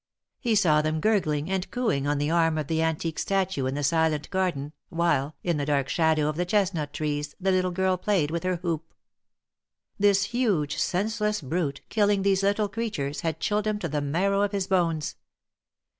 [0.39, 3.83] He saw them gurgling and cooing on the arm of the antique statue in the
[3.83, 8.31] silent garden, while, in the dark shadow of the chestnut trees, the little girl played
[8.31, 8.95] with her hoop.
[9.99, 14.53] This huge, senseless brute, killing these little creatures, had chilled him to the marrow of
[14.53, 15.17] his bones.